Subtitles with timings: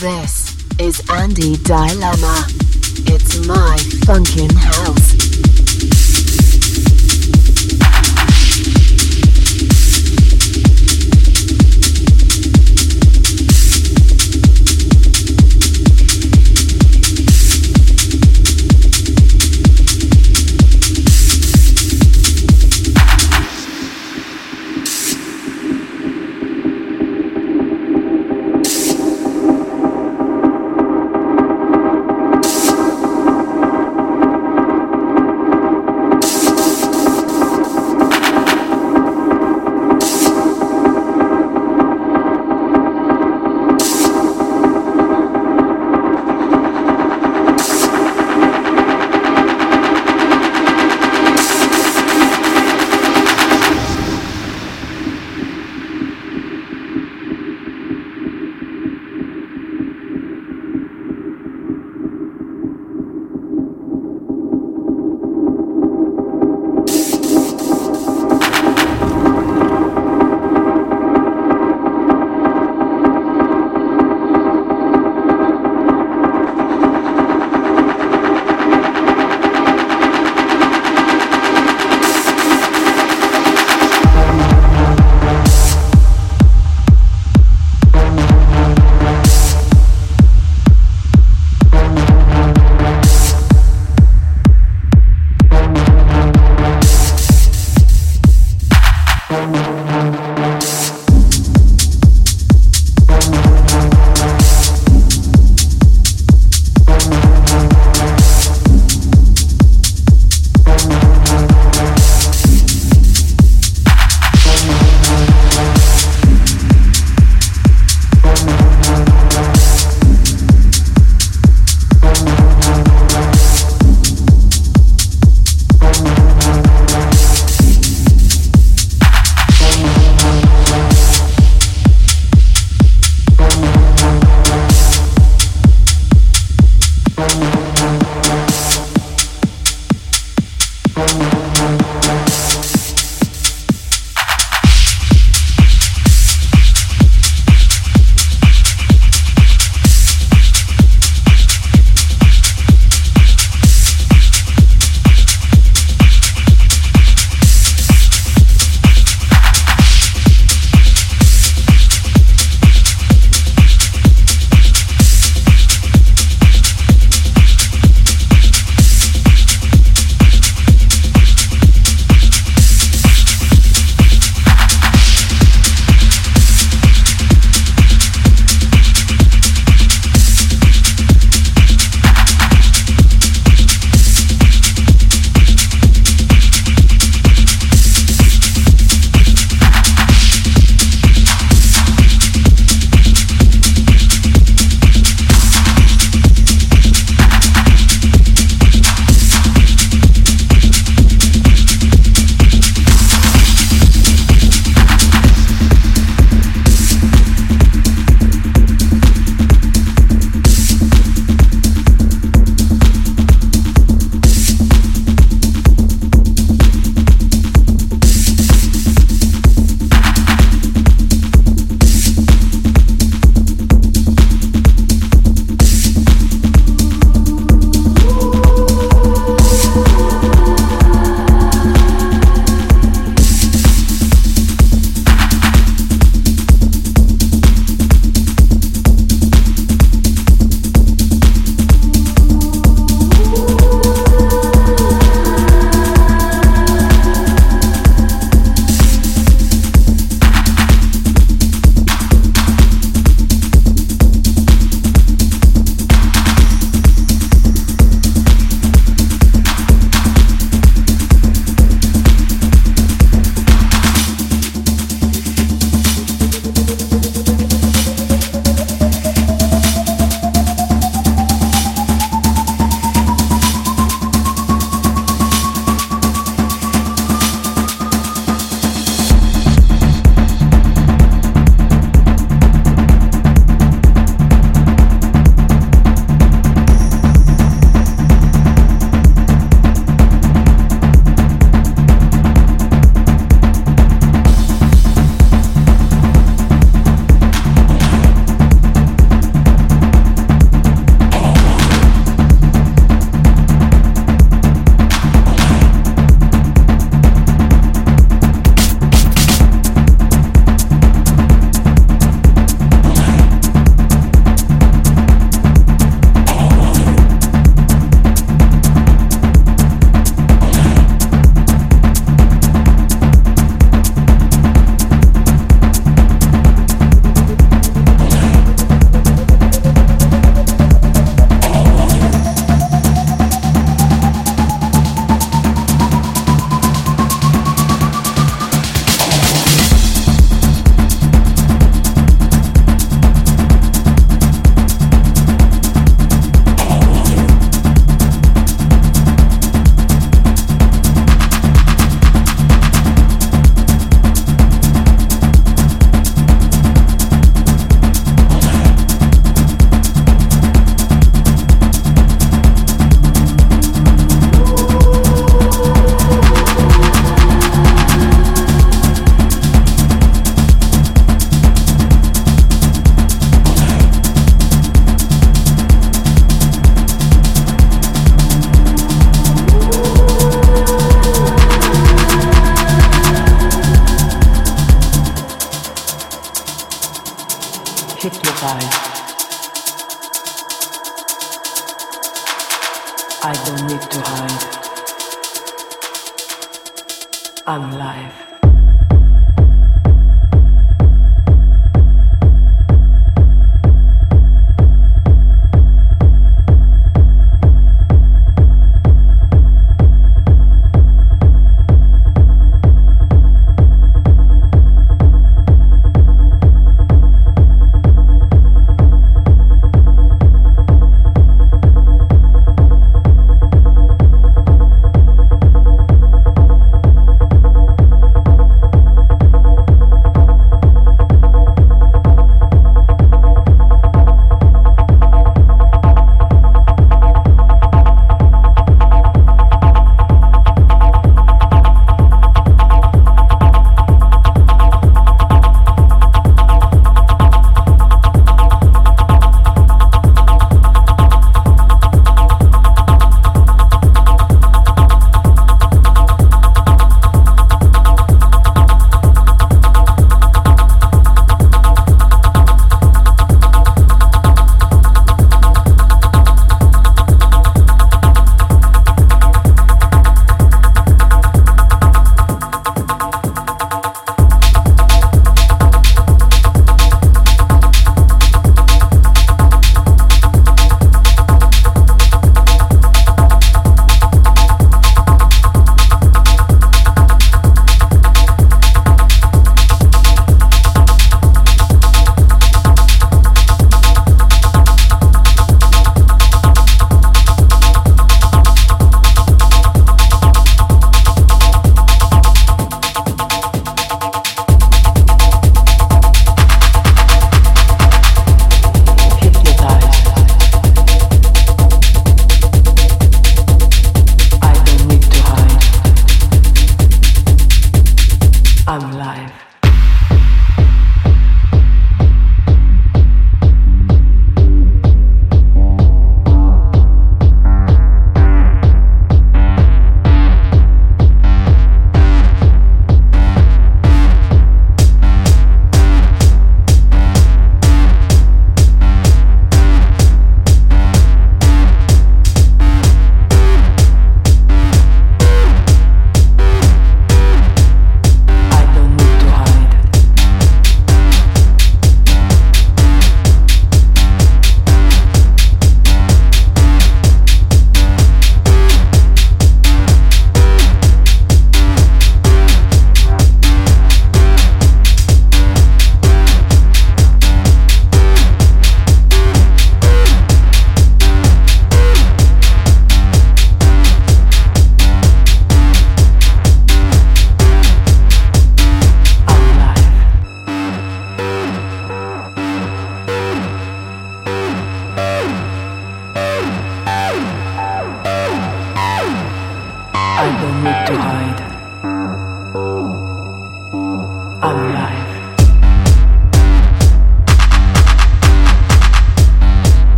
[0.00, 2.46] This is Andy Dilemma.
[3.04, 3.76] It's my
[4.06, 5.79] funkin' house.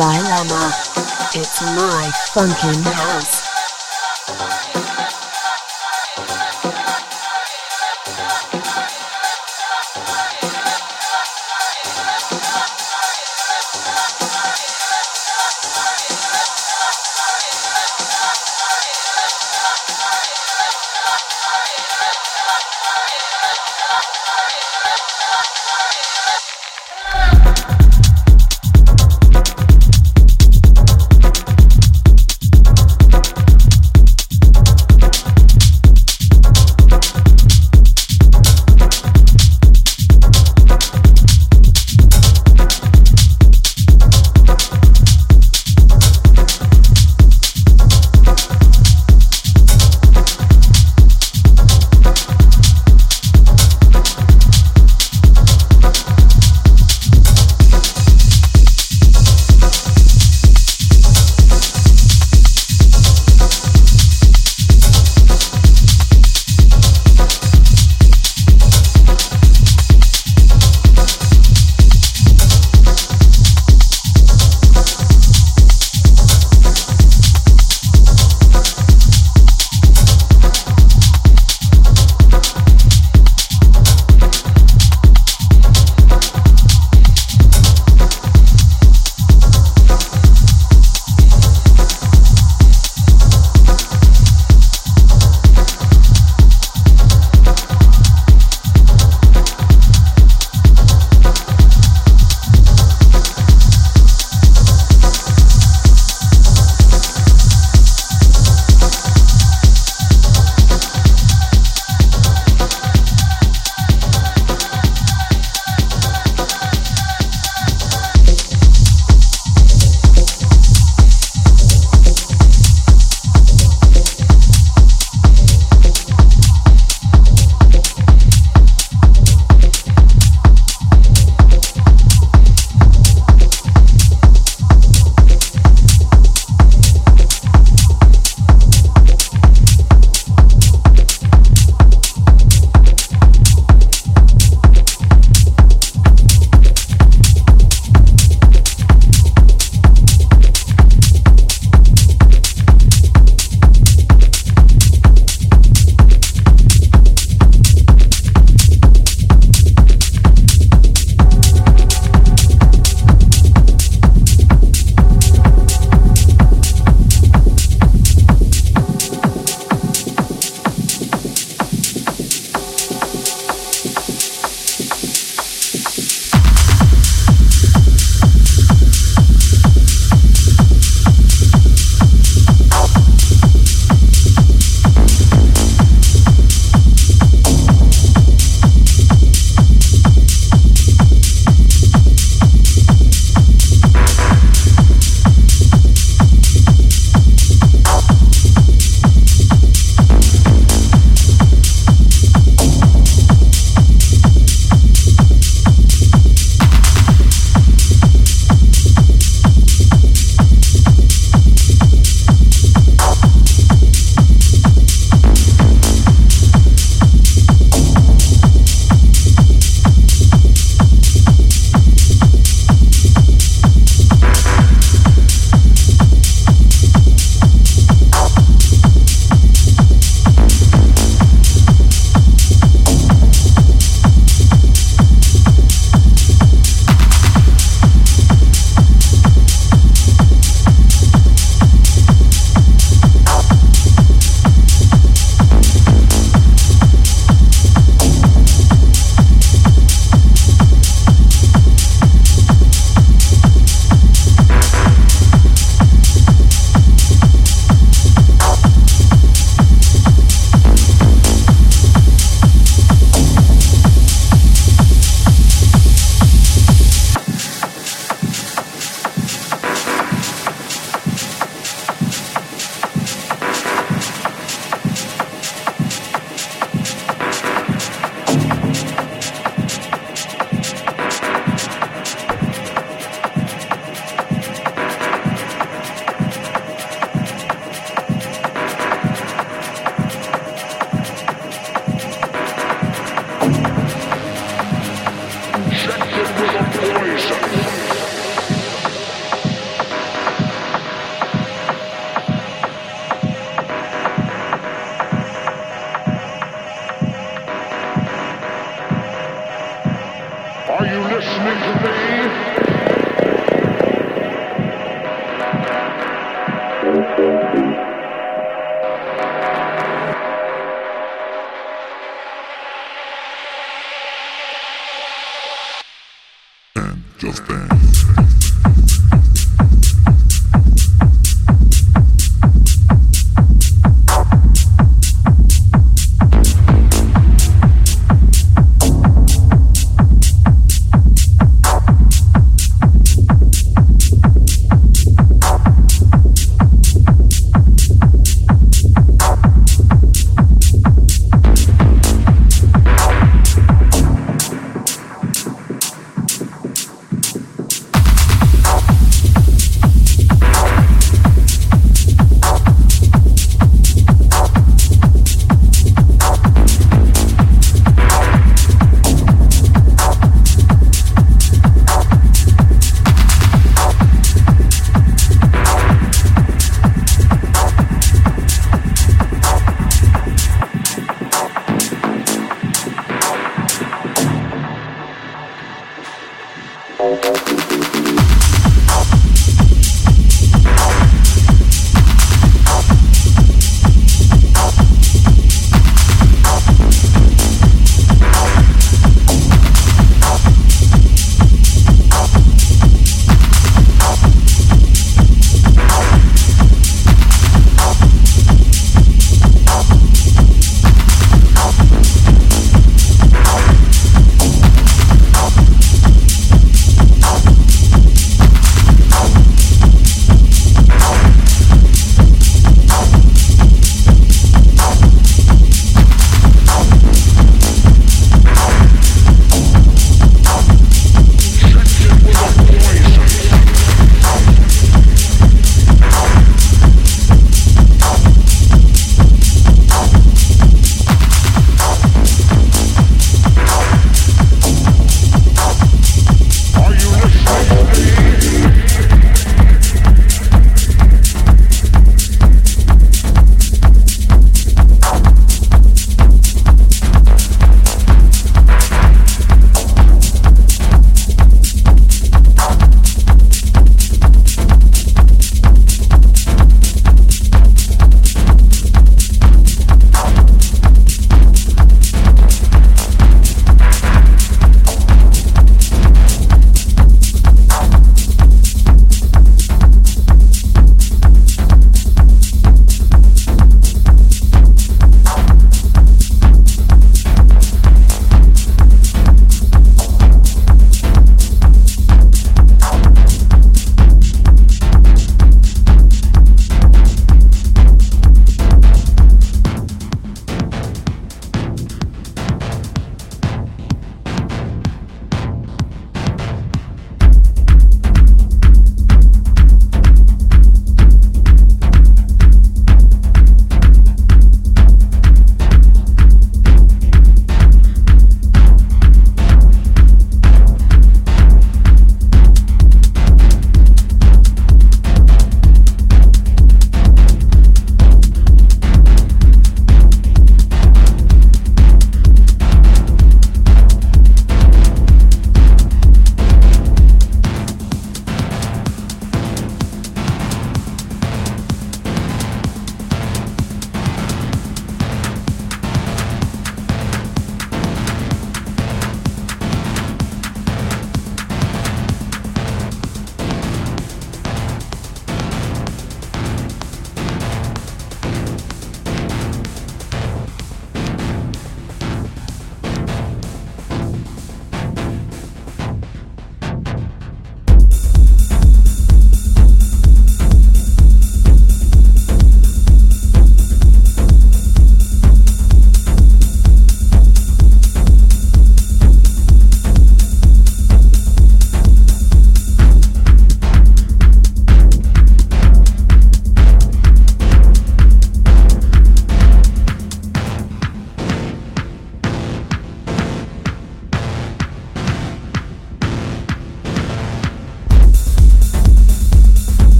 [0.00, 0.72] Dilemma.
[1.34, 4.59] It's my funkin' house.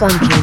[0.00, 0.39] My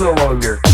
[0.00, 0.73] no longer.